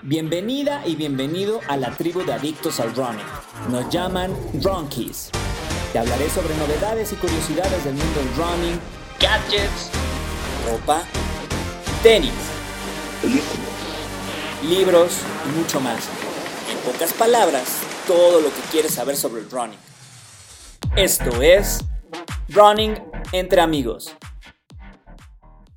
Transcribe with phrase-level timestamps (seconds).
[0.00, 3.26] Bienvenida y bienvenido a la tribu de adictos al running.
[3.70, 5.30] Nos llaman Runkies.
[5.92, 8.80] Te hablaré sobre novedades y curiosidades del mundo del running,
[9.20, 9.90] gadgets,
[10.66, 11.02] ropa,
[12.02, 12.32] tenis,
[14.66, 16.08] libros y mucho más.
[16.70, 19.78] En pocas palabras, todo lo que quieres saber sobre el running.
[20.96, 21.84] Esto es
[22.48, 22.94] Running
[23.32, 24.14] entre amigos.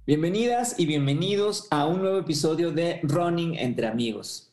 [0.07, 4.51] Bienvenidas y bienvenidos a un nuevo episodio de Running entre amigos.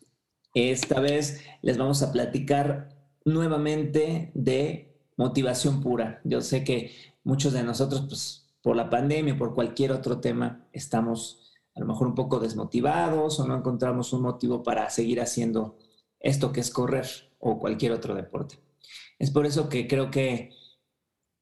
[0.55, 2.89] Esta vez les vamos a platicar
[3.27, 6.23] nuevamente de motivación pura.
[6.25, 11.53] Yo sé que muchos de nosotros, pues por la pandemia, por cualquier otro tema, estamos
[11.75, 15.77] a lo mejor un poco desmotivados o no encontramos un motivo para seguir haciendo
[16.19, 17.07] esto que es correr
[17.39, 18.59] o cualquier otro deporte.
[19.19, 20.49] Es por eso que creo que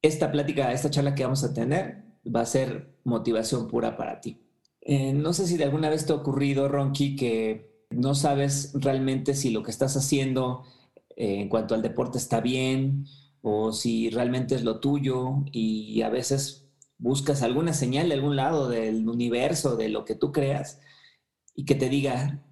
[0.03, 4.41] esta plática, esta charla que vamos a tener, va a ser motivación pura para ti.
[4.81, 9.35] Eh, no sé si de alguna vez te ha ocurrido, Ronky, que no sabes realmente
[9.35, 10.65] si lo que estás haciendo
[11.17, 13.07] eh, en cuanto al deporte está bien
[13.43, 18.69] o si realmente es lo tuyo y a veces buscas alguna señal de algún lado
[18.69, 20.81] del universo, de lo que tú creas,
[21.55, 22.43] y que te diga,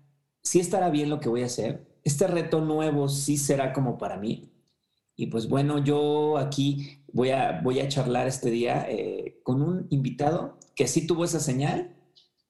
[0.42, 4.16] si estará bien lo que voy a hacer, este reto nuevo sí será como para
[4.16, 4.50] mí.
[5.20, 9.88] Y pues bueno, yo aquí voy a, voy a charlar este día eh, con un
[9.90, 11.96] invitado que sí tuvo esa señal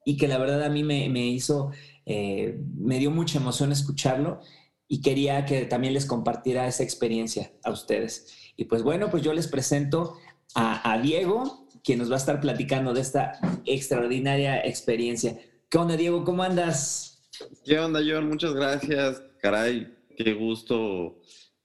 [0.04, 1.70] y que la verdad a mí me, me hizo,
[2.04, 4.40] eh, me dio mucha emoción escucharlo
[4.86, 8.52] y quería que también les compartiera esa experiencia a ustedes.
[8.54, 10.18] Y pues bueno, pues yo les presento
[10.54, 15.38] a, a Diego, quien nos va a estar platicando de esta extraordinaria experiencia.
[15.70, 16.22] ¿Qué onda, Diego?
[16.22, 17.30] ¿Cómo andas?
[17.64, 18.28] ¿Qué onda, John?
[18.28, 19.22] Muchas gracias.
[19.40, 21.16] Caray, qué gusto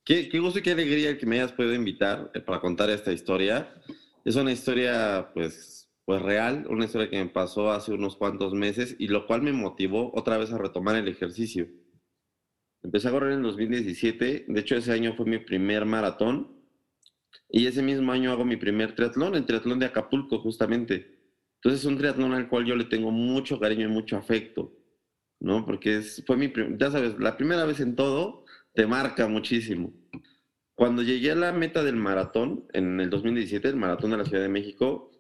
[0.06, 3.74] Qué, gusto y qué alegría que me hayas podido invitar eh, para contar esta historia.
[4.26, 8.98] Es una historia, pues, pues real, una historia que me pasó hace unos cuantos meses
[9.00, 11.70] y lo cual me motivó otra vez a retomar el ejercicio.
[12.82, 16.54] Empecé a correr en 2017, de hecho ese año fue mi primer maratón
[17.50, 21.18] y ese mismo año hago mi primer triatlón, el triatlón de Acapulco justamente.
[21.56, 24.76] Entonces es un triatlón al cual yo le tengo mucho cariño y mucho afecto,
[25.40, 25.66] ¿no?
[25.66, 28.43] Porque es, fue mi, ya sabes, la primera vez en todo
[28.74, 29.94] te marca muchísimo.
[30.76, 34.42] Cuando llegué a la meta del maratón, en el 2017, el maratón de la Ciudad
[34.42, 35.12] de México,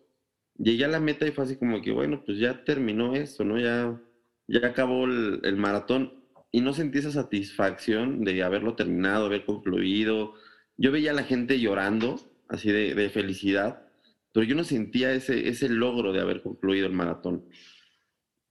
[0.58, 3.60] llegué a la meta y fue así como que, bueno, pues ya terminó esto, ¿no?
[3.60, 4.02] Ya,
[4.48, 10.34] ya acabó el, maratón y no sentí esa satisfacción de haberlo terminado, haber concluido.
[10.78, 12.20] Yo veía a la gente llorando,
[12.50, 13.88] así de, de felicidad,
[14.32, 17.46] pero yo no sentía ese, ese logro de haber concluido el maratón.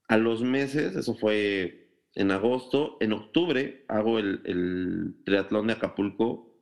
[0.06, 1.81] A los meses, eso fue
[2.14, 2.96] en agosto.
[3.00, 6.54] En octubre hago el, triatlón de Acapulco.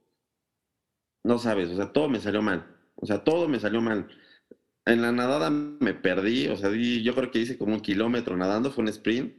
[1.24, 2.66] No sabes, o sea, todo me salió mal.
[2.96, 4.08] O sea, todo me salió mal.
[4.86, 8.70] En la nadada me perdí, o sea, yo creo que hice como un kilómetro nadando,
[8.70, 9.34] fue un sprint.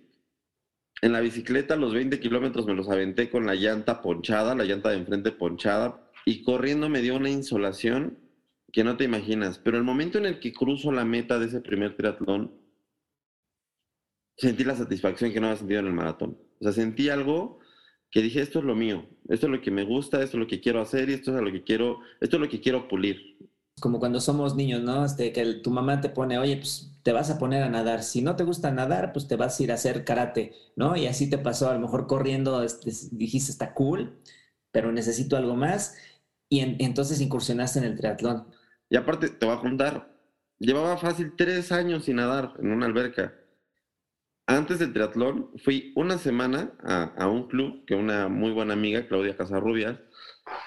[1.01, 4.89] En la bicicleta los 20 kilómetros me los aventé con la llanta ponchada, la llanta
[4.89, 8.19] de enfrente ponchada, y corriendo me dio una insolación
[8.72, 9.57] que no te imaginas.
[9.57, 12.60] Pero el momento en el que cruzo la meta de ese primer triatlón,
[14.41, 16.35] sentí la satisfacción que no había sentido en el maratón.
[16.59, 17.59] O sea, sentí algo
[18.09, 20.47] que dije, esto es lo mío, esto es lo que me gusta, esto es lo
[20.47, 23.38] que quiero hacer y esto es lo que quiero, esto es lo que quiero pulir.
[23.79, 25.06] Como cuando somos niños, ¿no?
[25.06, 28.02] Este, que tu mamá te pone, oye, pues te vas a poner a nadar.
[28.02, 30.97] Si no te gusta nadar, pues te vas a ir a hacer karate, ¿no?
[30.97, 34.19] Y así te pasó, a lo mejor corriendo, este, dijiste, está cool,
[34.72, 35.96] pero necesito algo más.
[36.50, 38.47] Y entonces incursionaste en el triatlón.
[38.90, 40.12] Y aparte, te voy a contar,
[40.58, 43.35] llevaba fácil tres años sin nadar en una alberca
[44.47, 49.38] antes del triatlón, fui una semana a, un club que una muy buena amiga, Claudia
[49.38, 50.00] Casarrubias,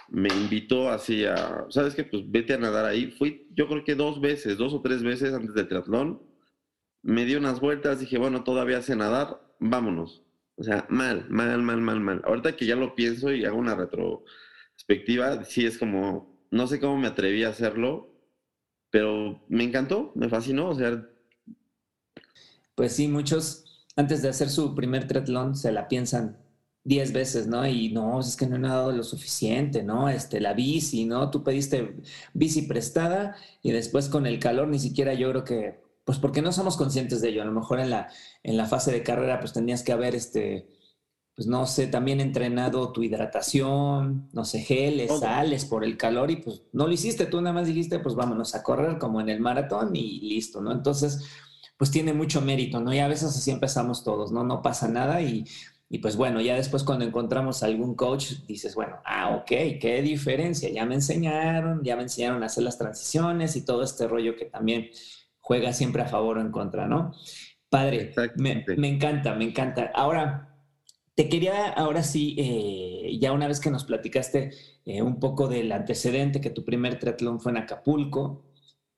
[0.09, 2.05] me invitó así a, ¿sabes qué?
[2.05, 3.11] Pues vete a nadar ahí.
[3.11, 6.23] Fui, yo creo que dos veces, dos o tres veces antes del triatlón.
[7.03, 10.25] Me dio unas vueltas, dije, bueno, todavía sé nadar, vámonos.
[10.57, 12.23] O sea, mal, mal, mal, mal, mal.
[12.25, 16.97] Ahorita que ya lo pienso y hago una retrospectiva, sí es como, no sé cómo
[16.97, 18.15] me atreví a hacerlo,
[18.91, 21.07] pero me encantó, me fascinó, o sea.
[22.75, 23.65] Pues sí, muchos
[23.97, 26.39] antes de hacer su primer triatlón se la piensan
[26.85, 27.67] diez veces, ¿no?
[27.67, 30.09] Y no, es que no he nadado lo suficiente, ¿no?
[30.09, 31.31] Este, la bici, ¿no?
[31.31, 31.97] Tú pediste
[32.35, 36.53] bici prestada y después con el calor ni siquiera yo creo que, pues porque no
[36.53, 37.43] somos conscientes de ello.
[37.43, 38.09] A lo mejor en la,
[38.43, 40.69] en la fase de carrera pues tenías que haber, este,
[41.35, 46.37] pues no sé, también entrenado tu hidratación, no sé, geles, sales por el calor y
[46.37, 49.41] pues no lo hiciste, tú nada más dijiste, pues vámonos a correr como en el
[49.41, 50.71] maratón y listo, ¿no?
[50.71, 51.25] Entonces
[51.77, 52.93] pues tiene mucho mérito, ¿no?
[52.93, 54.45] Y a veces así empezamos todos, ¿no?
[54.45, 55.45] No pasa nada y,
[56.03, 60.85] pues bueno, ya después cuando encontramos algún coach, dices, bueno, ah, ok, qué diferencia, ya
[60.87, 64.91] me enseñaron, ya me enseñaron a hacer las transiciones y todo este rollo que también
[65.41, 67.13] juega siempre a favor o en contra, ¿no?
[67.69, 69.91] Padre, me, me, encanta, me encanta.
[69.95, 70.55] Ahora,
[71.15, 74.51] te quería ahora sí, eh, ya una vez que nos platicaste
[74.85, 78.45] eh, un poco del antecedente, que tu primer triatlón fue en Acapulco,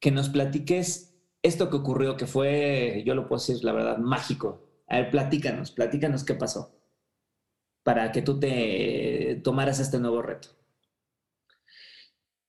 [0.00, 1.15] que nos platiques
[1.46, 4.84] esto que ocurrió, que fue, yo lo puedo decir, la verdad, mágico.
[4.88, 6.76] A ver, platícanos, platícanos qué pasó
[7.86, 10.48] para que tú te tomaras este nuevo reto.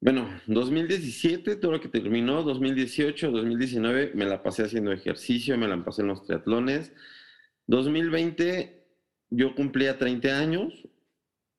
[0.02, 5.86] Bueno, 2017, todo lo que terminó, 2018, 2019, me la pasé haciendo ejercicio, me la
[5.86, 6.92] pasé en los triatlones.
[7.68, 8.84] 2020,
[9.30, 10.74] yo cumplía 30 años,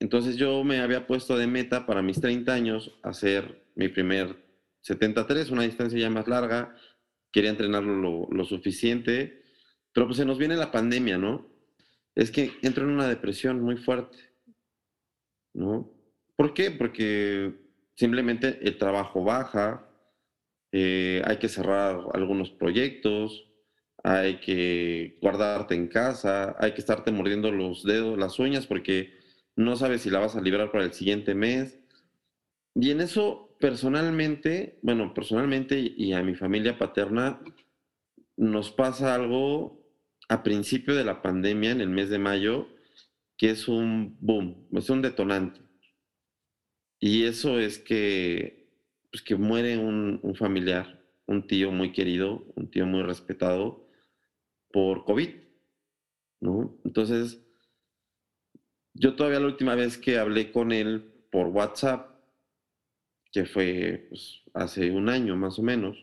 [0.00, 4.44] entonces yo me había puesto de meta para mis 30 años hacer mi primer
[4.80, 6.74] 73, una distancia ya más larga,
[7.32, 9.42] quería entrenarlo lo, suficiente,
[9.92, 11.46] pero pues se nos viene la pandemia, ¿no?
[12.14, 14.18] Es que entro en una depresión muy fuerte,
[15.54, 15.92] ¿no?
[16.36, 16.70] ¿Por qué?
[16.70, 19.84] Porque Simplemente el trabajo baja,
[20.70, 23.50] eh, hay que cerrar algunos proyectos,
[24.04, 29.18] hay que guardarte en casa, hay que estarte mordiendo los dedos, las uñas, porque
[29.56, 31.80] no sabes si la vas a librar para el siguiente mes.
[32.76, 37.40] Y en eso, personalmente, bueno, personalmente y a mi familia paterna,
[38.36, 39.78] nos pasa algo
[40.28, 42.68] a principio de la pandemia, en el mes de mayo,
[43.36, 45.60] que es un boom, es un detonante.
[47.00, 48.68] Y eso es que,
[49.10, 53.88] pues que muere un, familiar, un tío muy querido, un tío muy respetado
[54.70, 55.30] por COVID,
[56.40, 56.78] ¿no?
[56.84, 57.40] Entonces,
[58.94, 62.17] yo todavía la última vez que hablé con él por WhatsApp,
[63.32, 65.96] que fue pues, hace un año más o menos,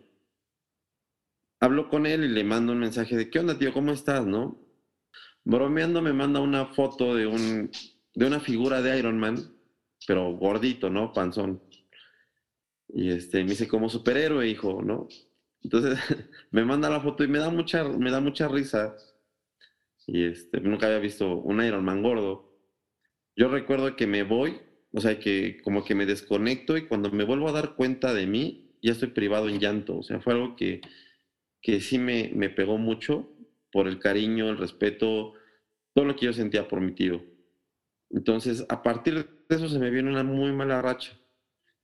[1.59, 3.73] hablo con él y le mando un mensaje de, ¿qué onda, tío?
[3.73, 4.59] ¿Cómo estás, no?
[5.43, 7.71] Bromeando me manda una foto de, un,
[8.13, 9.55] de una figura de Iron Man
[10.05, 11.13] pero gordito, ¿no?
[11.13, 11.61] Panzón.
[12.87, 15.07] Y este, me dice, como superhéroe, hijo, ¿no?
[15.61, 15.99] Entonces
[16.51, 18.95] me manda la foto y me da mucha, me da mucha risa.
[20.07, 22.53] Y este, nunca había visto un Iron Man gordo.
[23.35, 24.61] Yo recuerdo que me voy,
[24.95, 28.27] o sea, que como que me desconecto y cuando me vuelvo a dar cuenta de
[28.27, 29.97] mí, ya estoy privado en llanto.
[29.97, 30.79] O sea, fue algo que,
[31.61, 33.29] que sí me, me pegó mucho
[33.73, 35.33] por el cariño, el respeto,
[35.93, 37.21] todo lo que yo sentía por mi tío.
[38.09, 39.15] Entonces, a partir
[39.49, 41.11] de eso se me viene una muy mala racha.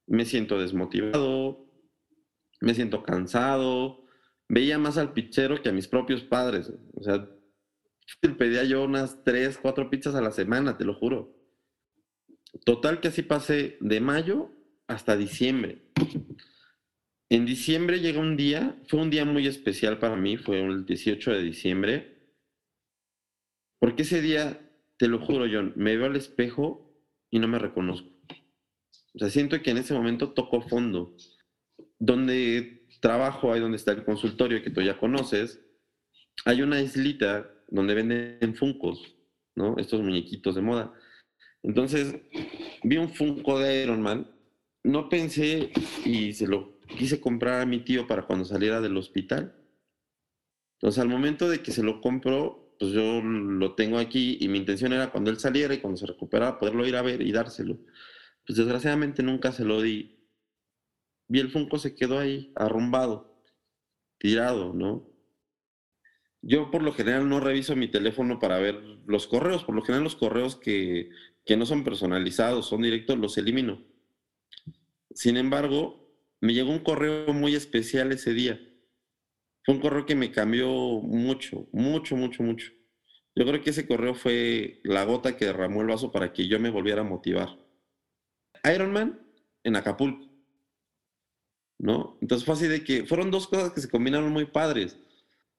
[0.08, 1.66] Me siento desmotivado,
[2.62, 4.06] me siento cansado,
[4.48, 6.72] veía más al pichero que a mis propios padres.
[6.94, 7.28] O sea,
[8.38, 11.41] pedía yo unas tres, cuatro pizzas a la semana, te lo juro.
[12.66, 14.52] Total que así pasé de mayo
[14.88, 15.82] hasta diciembre.
[17.30, 21.32] En diciembre llega un día, fue un día muy especial para mí, fue el 18
[21.32, 22.22] de diciembre,
[23.80, 24.60] porque ese día
[24.98, 26.94] te lo juro, John, me veo al espejo
[27.32, 28.10] y no me reconozco.
[29.14, 31.16] O sea, siento que en ese momento toco fondo.
[31.98, 35.60] Donde trabajo, ahí donde está el consultorio que tú ya conoces,
[36.46, 39.16] hay una islita donde venden funcos,
[39.56, 39.76] ¿no?
[39.78, 40.94] Estos muñequitos de moda.
[41.64, 42.16] Entonces,
[42.84, 44.28] vi un funko de Iron Man,
[44.84, 45.72] no pensé
[46.06, 49.56] y se lo quise comprar a mi tío para cuando saliera del hospital.
[50.80, 54.58] Entonces, al momento de que se lo compro, pues yo lo tengo aquí y mi
[54.58, 57.78] intención era cuando él saliera y cuando se recuperara poderlo ir a ver y dárselo.
[58.46, 60.18] Pues desgraciadamente nunca se lo di.
[61.30, 63.44] Y el Funko se quedó ahí, arrumbado,
[64.18, 65.11] tirado, ¿no?
[66.42, 70.04] Yo por lo general no reviso mi teléfono para ver los correos, por lo general
[70.04, 71.10] los correos que,
[71.46, 73.84] que no son personalizados, son directos, los elimino.
[75.14, 78.60] Sin embargo, me llegó un correo muy especial ese día
[79.64, 82.72] fue un correo que me cambió mucho, mucho, mucho, mucho.
[83.36, 86.60] Yo creo que ese correo fue la gota que derramó el vaso para que yo
[86.60, 87.50] me volviera a motivar.
[88.64, 89.22] Ironman
[89.64, 90.28] en Acapulco.
[91.78, 92.18] ¿No?
[92.22, 94.98] Entonces fue así de que fueron dos cosas que se combinaron muy padres.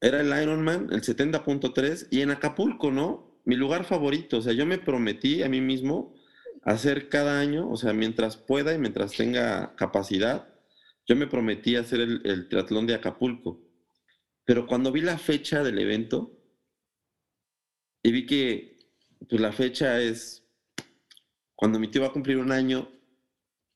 [0.03, 3.41] Era el Ironman, el 70.3, y en Acapulco, ¿no?
[3.47, 4.37] Mi lugar favorito.
[4.39, 6.15] O sea, yo me prometí a mí mismo
[6.63, 10.53] hacer cada año, o sea, mientras pueda y mientras tenga capacidad,
[11.07, 13.63] yo me prometí hacer el, el triatlón de Acapulco.
[14.45, 16.39] Pero cuando vi la fecha del evento
[18.03, 18.79] y vi que
[19.29, 20.45] pues, la fecha es
[21.55, 22.91] cuando mi tío va a cumplir un año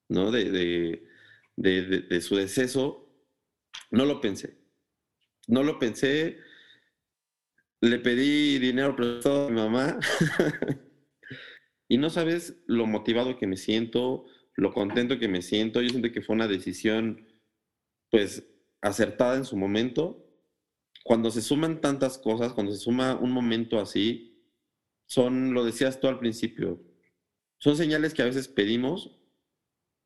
[0.09, 0.31] ¿no?
[0.31, 1.01] de,
[1.57, 3.09] de, su deceso,
[3.91, 4.59] no lo pensé.
[5.47, 6.39] No lo pensé.
[7.81, 9.99] Le pedí dinero prestado a mi mamá.
[11.89, 15.83] y no sabes lo motivado que me siento, lo contento que me siento.
[15.83, 17.27] Yo siento que fue una decisión,
[18.11, 18.45] pues,
[18.81, 20.27] acertada en su momento
[21.07, 24.43] cuando se suman tantas cosas, cuando se suma un momento así,
[25.07, 26.83] son, lo decías tú al principio,
[27.59, 29.17] son señales que a veces pedimos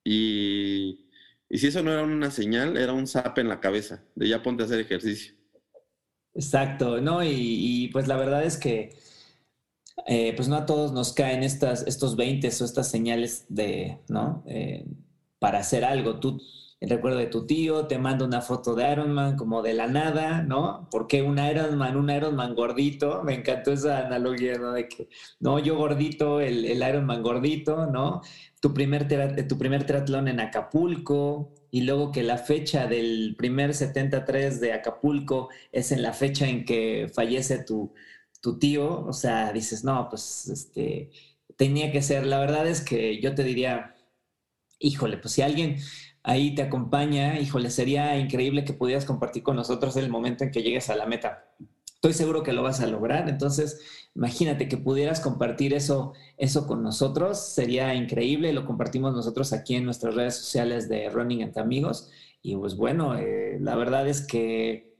[0.04, 1.09] y,
[1.58, 4.62] si eso no era una señal, era un zap en la cabeza, de ya ponte
[4.62, 5.34] a hacer ejercicio.
[6.34, 7.24] Exacto, ¿no?
[7.24, 8.96] Y, pues la verdad es que
[10.06, 14.44] eh, pues no a todos nos caen estas, estos 20 o estas señales de, ¿no?
[14.46, 14.86] Eh,
[15.38, 16.20] para hacer algo.
[16.20, 16.40] Tú,
[16.80, 19.86] el recuerdo de tu tío, te manda una foto de Iron Man como de la
[19.86, 20.88] nada, ¿no?
[20.90, 23.22] ¿Por qué un Iron Man, un Iron Man gordito?
[23.22, 24.72] Me encantó esa analogía, ¿no?
[24.72, 25.08] De que,
[25.40, 28.22] no, yo gordito, el, el Iron Man gordito, ¿no?
[28.60, 29.06] Tu primer,
[29.46, 35.50] tu primer triatlón en Acapulco, y luego que la fecha del primer 73 de Acapulco
[35.72, 37.92] es en la fecha en que fallece tu,
[38.40, 41.10] tu tío, o sea, dices, no, pues este,
[41.56, 43.94] tenía que ser, la verdad es que yo te diría,
[44.78, 45.76] híjole, pues si alguien
[46.22, 50.62] ahí te acompaña, híjole, sería increíble que pudieras compartir con nosotros el momento en que
[50.62, 51.46] llegues a la meta.
[51.94, 56.82] Estoy seguro que lo vas a lograr, entonces imagínate que pudieras compartir eso, eso con
[56.82, 62.10] nosotros, sería increíble, lo compartimos nosotros aquí en nuestras redes sociales de Running entre Amigos
[62.42, 64.96] y pues bueno, eh, la verdad es que,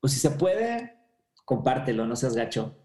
[0.00, 0.94] pues si se puede,
[1.44, 2.76] compártelo, no seas gacho.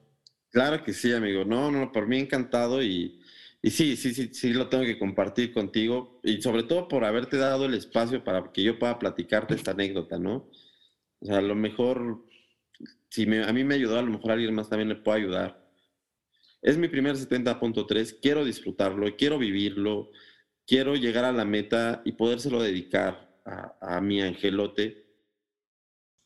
[0.50, 3.20] Claro que sí, amigo, no, no, por mí encantado y
[3.61, 7.37] y sí, sí, sí, sí lo tengo que compartir contigo y sobre todo por haberte
[7.37, 10.49] dado el espacio para que yo pueda platicarte esta anécdota, ¿no?
[11.19, 12.25] O sea, a lo mejor,
[13.09, 15.67] si a mí me ayudó, a lo mejor a alguien más también le puede ayudar.
[16.61, 20.11] Es mi primer 70.3, quiero disfrutarlo, quiero vivirlo,
[20.65, 25.07] quiero llegar a la meta y podérselo dedicar a, a mi angelote.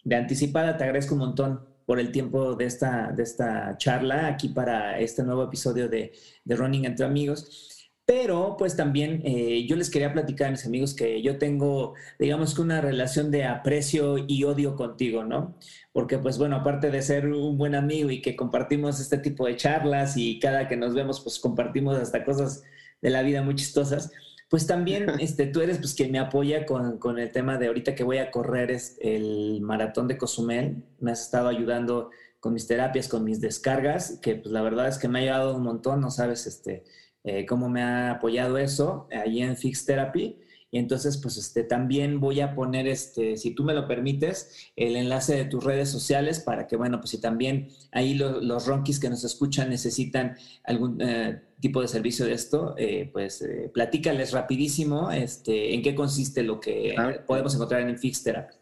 [0.03, 4.47] De anticipada te agradezco un montón por el tiempo de esta, de esta charla aquí
[4.47, 6.13] para este nuevo episodio de,
[6.45, 7.91] Running entre Amigos.
[8.05, 12.55] Pero pues también eh, yo les quería platicar a mis amigos que yo tengo, digamos
[12.55, 15.57] que una relación de aprecio y odio contigo, ¿no?
[15.91, 19.57] Porque pues bueno, aparte de ser un buen amigo y que compartimos este tipo de
[19.57, 22.63] charlas y cada que nos vemos pues compartimos hasta cosas
[23.01, 24.13] de la vida muy chistosas,
[24.51, 27.95] pues también este, tú eres pues quien me apoya con, con, el tema de ahorita
[27.95, 30.83] que voy a correr es el maratón de Cozumel.
[30.99, 34.97] Me has estado ayudando con mis terapias, con mis descargas, que pues la verdad es
[34.97, 36.83] que me ha ayudado un montón, no sabes este,
[37.23, 40.37] eh, cómo me ha apoyado eso ahí en Fix Therapy.
[40.71, 44.95] Y entonces, pues este, también voy a poner, este, si tú me lo permites, el
[44.95, 49.09] enlace de tus redes sociales para que, bueno, pues si también ahí los ronquis que
[49.09, 55.11] nos escuchan necesitan algún eh, tipo de servicio de esto, eh, pues eh, platícales rapidísimo
[55.11, 56.95] este, en qué consiste lo que
[57.27, 58.55] podemos encontrar en Fix Therapy.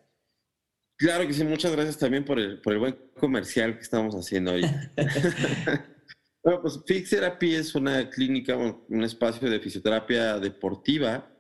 [0.98, 4.54] Claro que sí, muchas gracias también por el, por el buen comercial que estamos haciendo
[4.54, 4.62] hoy.
[6.44, 11.36] bueno, pues Fix Therapy es una clínica, un espacio de fisioterapia deportiva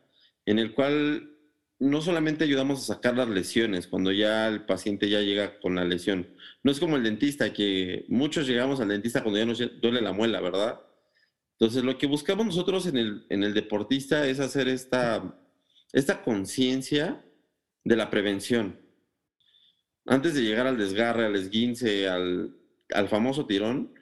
[0.49, 1.29] en el cual
[1.77, 5.85] no solamente ayudamos a sacar las lesiones cuando ya el paciente ya llega con la
[5.85, 6.27] lesión.
[6.63, 10.11] No es como el dentista, que muchos llegamos al dentista cuando ya nos duele la
[10.11, 10.81] muela, ¿verdad?
[11.51, 15.39] Entonces, lo que buscamos nosotros en el, en el deportista es hacer esta,
[15.93, 17.23] esta conciencia
[17.83, 18.79] de la prevención.
[20.07, 22.55] Antes de llegar al desgarre, al esguince, al,
[22.91, 23.93] al famoso tirón,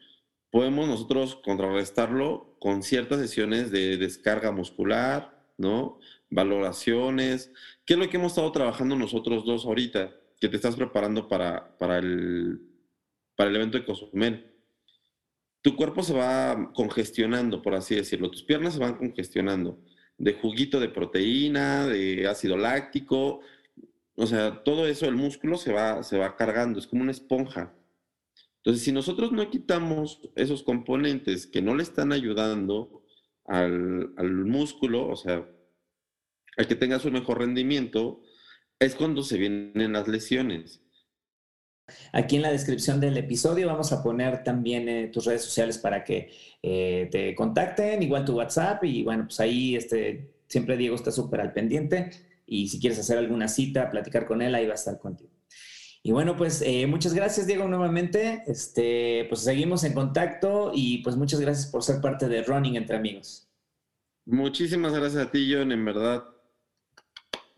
[0.49, 5.99] podemos nosotros contrarrestarlo con ciertas sesiones de descarga muscular, ¿no?
[6.29, 7.51] Valoraciones.
[7.85, 10.15] ¿Qué es lo que hemos estado trabajando nosotros dos ahorita?
[10.39, 12.61] Que te estás preparando para, para, el,
[13.35, 14.53] para el evento de Cozumel.
[15.61, 18.31] Tu cuerpo se va congestionando, por así decirlo.
[18.31, 19.81] Tus piernas se van congestionando
[20.17, 23.41] de juguito de proteína, de ácido láctico.
[24.15, 27.73] O sea, todo eso, el músculo se va, se va cargando, es como una esponja.
[28.57, 33.03] Entonces, si nosotros no quitamos esos componentes que no le están ayudando
[33.45, 35.47] al, al músculo, o sea,
[36.57, 38.21] al que tengas un mejor rendimiento,
[38.79, 40.81] es cuando se vienen las lesiones.
[42.11, 46.03] Aquí en la descripción del episodio vamos a poner también eh, tus redes sociales para
[46.03, 51.11] que eh, te contacten, igual tu WhatsApp y bueno, pues ahí este, siempre Diego está
[51.11, 52.09] súper al pendiente
[52.45, 55.31] y si quieres hacer alguna cita, platicar con él, ahí va a estar contigo.
[56.03, 61.15] Y bueno, pues eh, muchas gracias Diego nuevamente, este, pues seguimos en contacto y pues
[61.15, 63.49] muchas gracias por ser parte de Running entre amigos.
[64.25, 66.36] Muchísimas gracias a ti, John, en verdad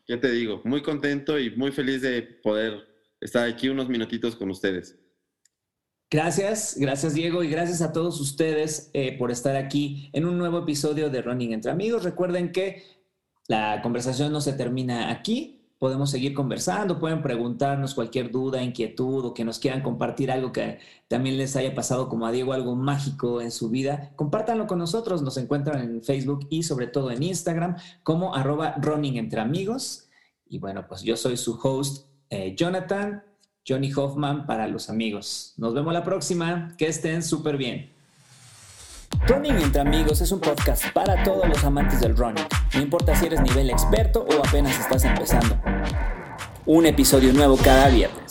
[0.10, 0.60] ¿qué te digo?
[0.66, 2.84] Muy contento y muy feliz de poder
[3.22, 4.98] estar aquí unos minutitos con ustedes.
[6.10, 10.58] Gracias, gracias Diego y gracias a todos ustedes eh, por estar aquí en un nuevo
[10.58, 12.04] episodio de Running entre Amigos.
[12.04, 12.82] Recuerden que
[13.48, 19.34] la conversación no se termina aquí, podemos seguir conversando, pueden preguntarnos cualquier duda, inquietud o
[19.34, 23.42] que nos quieran compartir algo que también les haya pasado como a Diego, algo mágico
[23.42, 27.78] en su vida, compártanlo con nosotros, nos encuentran en Facebook y sobre todo en Instagram
[28.04, 30.10] como arroba running entre amigos.
[30.50, 33.24] Y bueno, pues yo soy su host, eh, Jonathan,
[33.66, 35.54] Johnny Hoffman para los amigos.
[35.58, 37.90] Nos vemos la próxima, que estén súper bien.
[39.28, 42.46] Running entre amigos es un podcast para todos los amantes del running.
[42.74, 45.58] No importa si eres nivel experto o apenas estás empezando.
[46.66, 48.29] Un episodio nuevo cada viernes.